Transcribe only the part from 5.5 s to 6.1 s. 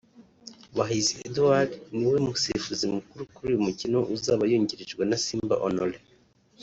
Honore